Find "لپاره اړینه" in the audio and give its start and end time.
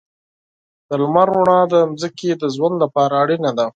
2.83-3.51